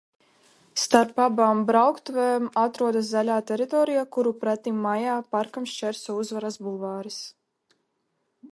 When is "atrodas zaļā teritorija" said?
2.61-4.07